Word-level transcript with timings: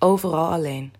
Overal 0.00 0.52
alleen. 0.52 0.92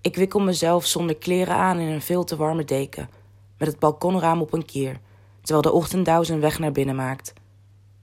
Ik 0.00 0.16
wikkel 0.16 0.40
mezelf 0.40 0.86
zonder 0.86 1.16
kleren 1.16 1.54
aan 1.54 1.78
in 1.78 1.88
een 1.88 2.02
veel 2.02 2.24
te 2.24 2.36
warme 2.36 2.64
deken, 2.64 3.10
met 3.58 3.68
het 3.68 3.78
balkonraam 3.78 4.40
op 4.40 4.52
een 4.52 4.64
kier, 4.64 5.00
terwijl 5.40 5.62
de 5.62 5.72
ochtenddauw 5.72 6.22
zijn 6.22 6.40
weg 6.40 6.58
naar 6.58 6.72
binnen 6.72 6.96
maakt. 6.96 7.32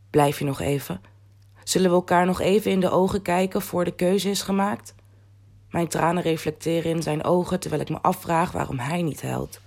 Blijf 0.09 0.39
je 0.39 0.45
nog 0.45 0.59
even? 0.59 1.01
Zullen 1.63 1.89
we 1.89 1.95
elkaar 1.95 2.25
nog 2.25 2.39
even 2.39 2.71
in 2.71 2.79
de 2.79 2.89
ogen 2.89 3.21
kijken 3.21 3.61
voor 3.61 3.85
de 3.85 3.95
keuze 3.95 4.29
is 4.29 4.41
gemaakt? 4.41 4.95
Mijn 5.69 5.87
tranen 5.87 6.23
reflecteren 6.23 6.91
in 6.91 7.01
zijn 7.01 7.23
ogen 7.23 7.59
terwijl 7.59 7.81
ik 7.81 7.89
me 7.89 8.01
afvraag 8.01 8.51
waarom 8.51 8.79
hij 8.79 9.01
niet 9.01 9.21
huilt. 9.21 9.61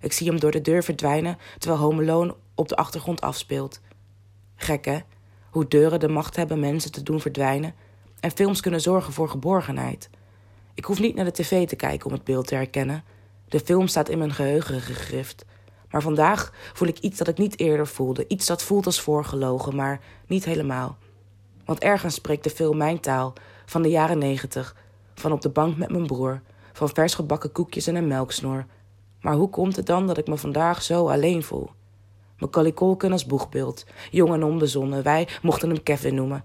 Ik 0.00 0.12
zie 0.12 0.28
hem 0.28 0.40
door 0.40 0.50
de 0.50 0.60
deur 0.60 0.82
verdwijnen 0.82 1.38
terwijl 1.58 1.82
Home 1.82 2.02
Alone 2.02 2.34
op 2.54 2.68
de 2.68 2.76
achtergrond 2.76 3.20
afspeelt. 3.20 3.80
Gek 4.56 4.84
hè? 4.84 4.98
Hoe 5.50 5.68
deuren 5.68 6.00
de 6.00 6.08
macht 6.08 6.36
hebben 6.36 6.60
mensen 6.60 6.92
te 6.92 7.02
doen 7.02 7.20
verdwijnen 7.20 7.74
en 8.24 8.30
films 8.30 8.60
kunnen 8.60 8.80
zorgen 8.80 9.12
voor 9.12 9.28
geborgenheid. 9.28 10.10
Ik 10.74 10.84
hoef 10.84 11.00
niet 11.00 11.14
naar 11.14 11.24
de 11.24 11.32
tv 11.32 11.68
te 11.68 11.76
kijken 11.76 12.06
om 12.06 12.12
het 12.12 12.24
beeld 12.24 12.46
te 12.46 12.54
herkennen. 12.54 13.04
De 13.48 13.60
film 13.60 13.86
staat 13.86 14.08
in 14.08 14.18
mijn 14.18 14.32
geheugen 14.32 14.80
gegrift. 14.80 15.44
Maar 15.90 16.02
vandaag 16.02 16.52
voel 16.72 16.88
ik 16.88 16.98
iets 16.98 17.18
dat 17.18 17.28
ik 17.28 17.38
niet 17.38 17.58
eerder 17.58 17.86
voelde. 17.86 18.24
Iets 18.28 18.46
dat 18.46 18.62
voelt 18.62 18.86
als 18.86 19.00
voorgelogen, 19.00 19.76
maar 19.76 20.00
niet 20.26 20.44
helemaal. 20.44 20.96
Want 21.64 21.78
ergens 21.78 22.14
spreekt 22.14 22.44
de 22.44 22.50
film 22.50 22.76
mijn 22.76 23.00
taal, 23.00 23.32
van 23.66 23.82
de 23.82 23.88
jaren 23.88 24.18
negentig, 24.18 24.76
van 25.14 25.32
op 25.32 25.40
de 25.40 25.48
bank 25.48 25.76
met 25.76 25.90
mijn 25.90 26.06
broer, 26.06 26.40
van 26.72 26.88
vers 26.88 27.14
gebakken 27.14 27.52
koekjes 27.52 27.86
en 27.86 27.94
een 27.94 28.08
melksnoer. 28.08 28.66
Maar 29.20 29.34
hoe 29.34 29.50
komt 29.50 29.76
het 29.76 29.86
dan 29.86 30.06
dat 30.06 30.18
ik 30.18 30.26
me 30.26 30.36
vandaag 30.36 30.82
zo 30.82 31.08
alleen 31.08 31.42
voel? 31.42 31.70
Macaulay 32.38 32.72
Culkin 32.72 33.12
als 33.12 33.26
boegbeeld, 33.26 33.84
jong 34.10 34.32
en 34.32 34.44
onbezonnen, 34.44 35.02
wij 35.02 35.28
mochten 35.42 35.68
hem 35.68 35.82
Kevin 35.82 36.14
noemen. 36.14 36.44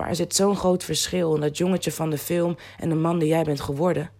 Maar 0.00 0.08
er 0.08 0.16
zit 0.16 0.34
zo'n 0.34 0.56
groot 0.56 0.84
verschil 0.84 1.34
in 1.34 1.40
dat 1.40 1.56
jongetje 1.56 1.92
van 1.92 2.10
de 2.10 2.18
film 2.18 2.56
en 2.78 2.88
de 2.88 2.94
man 2.94 3.18
die 3.18 3.28
jij 3.28 3.44
bent 3.44 3.60
geworden. 3.60 4.10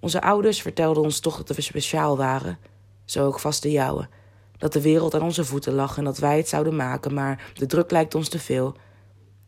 Onze 0.00 0.22
ouders 0.22 0.62
vertelden 0.62 1.02
ons 1.02 1.20
toch 1.20 1.42
dat 1.44 1.56
we 1.56 1.62
speciaal 1.62 2.16
waren, 2.16 2.58
zo 3.04 3.26
ook 3.26 3.40
vast 3.40 3.62
de 3.62 3.70
jouwe. 3.70 4.08
Dat 4.56 4.72
de 4.72 4.82
wereld 4.82 5.14
aan 5.14 5.22
onze 5.22 5.44
voeten 5.44 5.72
lag 5.72 5.98
en 5.98 6.04
dat 6.04 6.18
wij 6.18 6.36
het 6.36 6.48
zouden 6.48 6.76
maken, 6.76 7.14
maar 7.14 7.52
de 7.54 7.66
druk 7.66 7.90
lijkt 7.90 8.14
ons 8.14 8.28
te 8.28 8.38
veel. 8.38 8.76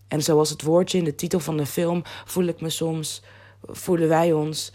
En 0.09 0.23
zoals 0.23 0.51
het 0.51 0.63
woordje 0.63 0.99
in 0.99 1.05
de 1.05 1.15
titel 1.15 1.41
van 1.41 1.57
de 1.57 1.67
film 1.67 2.03
voel 2.25 2.45
ik 2.45 2.61
me 2.61 2.71
soms, 2.71 3.23
voelen 3.63 4.09
wij 4.09 4.33
ons. 4.33 4.73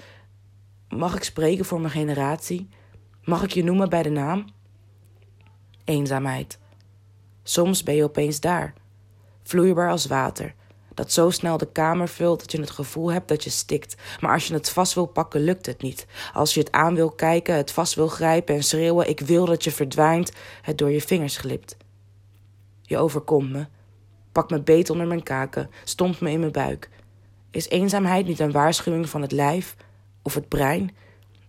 Mag 0.89 1.15
ik 1.15 1.23
spreken 1.23 1.65
voor 1.65 1.79
mijn 1.79 1.93
generatie? 1.93 2.69
Mag 3.23 3.43
ik 3.43 3.51
je 3.51 3.63
noemen 3.63 3.89
bij 3.89 4.03
de 4.03 4.09
naam? 4.09 4.45
Eenzaamheid. 5.83 6.59
Soms 7.43 7.83
ben 7.83 7.95
je 7.95 8.03
opeens 8.03 8.39
daar, 8.39 8.73
vloeibaar 9.43 9.89
als 9.89 10.05
water, 10.05 10.55
dat 10.95 11.11
zo 11.11 11.29
snel 11.29 11.57
de 11.57 11.71
kamer 11.71 12.09
vult 12.09 12.39
dat 12.39 12.51
je 12.51 12.59
het 12.59 12.69
gevoel 12.69 13.11
hebt 13.11 13.27
dat 13.27 13.43
je 13.43 13.49
stikt. 13.49 13.95
Maar 14.19 14.33
als 14.33 14.47
je 14.47 14.53
het 14.53 14.69
vast 14.69 14.93
wil 14.93 15.05
pakken, 15.05 15.41
lukt 15.41 15.65
het 15.65 15.81
niet. 15.81 16.05
Als 16.33 16.53
je 16.53 16.59
het 16.59 16.71
aan 16.71 16.95
wil 16.95 17.11
kijken, 17.11 17.55
het 17.55 17.71
vast 17.71 17.95
wil 17.95 18.07
grijpen 18.07 18.55
en 18.55 18.63
schreeuwen: 18.63 19.09
Ik 19.09 19.19
wil 19.19 19.45
dat 19.45 19.63
je 19.63 19.71
verdwijnt, 19.71 20.31
het 20.61 20.77
door 20.77 20.91
je 20.91 21.01
vingers 21.01 21.37
glipt. 21.37 21.77
Je 22.81 22.97
overkomt 22.97 23.51
me, 23.51 23.65
pakt 24.31 24.49
me 24.49 24.61
beet 24.61 24.89
onder 24.89 25.07
mijn 25.07 25.23
kaken, 25.23 25.69
stompt 25.83 26.19
me 26.19 26.31
in 26.31 26.39
mijn 26.39 26.51
buik. 26.51 26.89
Is 27.51 27.69
eenzaamheid 27.69 28.27
niet 28.27 28.39
een 28.39 28.51
waarschuwing 28.51 29.09
van 29.09 29.21
het 29.21 29.31
lijf 29.31 29.75
of 30.21 30.33
het 30.33 30.47
brein? 30.47 30.95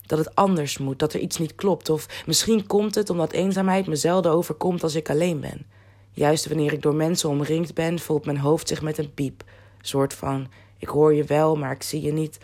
Dat 0.05 0.19
het 0.19 0.35
anders 0.35 0.77
moet, 0.77 0.99
dat 0.99 1.13
er 1.13 1.19
iets 1.19 1.37
niet 1.37 1.55
klopt. 1.55 1.89
Of 1.89 2.23
misschien 2.25 2.67
komt 2.67 2.95
het 2.95 3.09
omdat 3.09 3.31
eenzaamheid 3.31 3.87
me 3.87 3.95
zelden 3.95 4.31
overkomt 4.31 4.83
als 4.83 4.95
ik 4.95 5.09
alleen 5.09 5.39
ben. 5.39 5.65
Juist 6.17 6.47
wanneer 6.47 6.73
ik 6.73 6.81
door 6.81 6.95
mensen 6.95 7.29
omringd 7.29 7.73
ben, 7.73 7.99
voelt 7.99 8.25
mijn 8.25 8.37
hoofd 8.37 8.67
zich 8.67 8.81
met 8.81 8.97
een 8.97 9.13
piep. 9.13 9.43
Soort 9.81 10.13
van: 10.13 10.47
ik 10.77 10.87
hoor 10.87 11.13
je 11.13 11.23
wel, 11.23 11.55
maar 11.55 11.71
ik 11.71 11.83
zie 11.83 12.01
je 12.01 12.13
niet. 12.13 12.37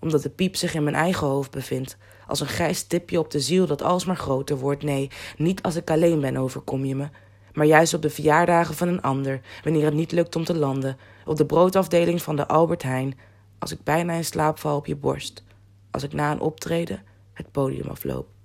Omdat 0.00 0.22
de 0.22 0.30
piep 0.30 0.56
zich 0.56 0.74
in 0.74 0.84
mijn 0.84 0.96
eigen 0.96 1.26
hoofd 1.26 1.50
bevindt. 1.50 1.96
Als 2.26 2.40
een 2.40 2.46
grijs 2.46 2.82
tipje 2.82 3.18
op 3.18 3.30
de 3.30 3.40
ziel 3.40 3.66
dat 3.66 3.82
alsmaar 3.82 4.16
groter 4.16 4.56
wordt. 4.56 4.82
Nee, 4.82 5.10
niet 5.36 5.62
als 5.62 5.76
ik 5.76 5.90
alleen 5.90 6.20
ben, 6.20 6.36
overkom 6.36 6.84
je 6.84 6.94
me. 6.94 7.08
Maar 7.52 7.66
juist 7.66 7.94
op 7.94 8.02
de 8.02 8.10
verjaardagen 8.10 8.74
van 8.74 8.88
een 8.88 9.02
ander, 9.02 9.40
wanneer 9.64 9.84
het 9.84 9.94
niet 9.94 10.12
lukt 10.12 10.36
om 10.36 10.44
te 10.44 10.56
landen. 10.56 10.96
Op 11.24 11.36
de 11.36 11.46
broodafdeling 11.46 12.22
van 12.22 12.36
de 12.36 12.48
Albert 12.48 12.82
Heijn. 12.82 13.18
Als 13.58 13.72
ik 13.72 13.82
bijna 13.82 14.12
in 14.12 14.24
slaap 14.24 14.58
val 14.58 14.76
op 14.76 14.86
je 14.86 14.96
borst. 14.96 15.44
Als 15.90 16.02
ik 16.02 16.12
na 16.12 16.32
een 16.32 16.40
optreden 16.40 17.02
het 17.32 17.50
podium 17.52 17.88
afloop. 17.88 18.35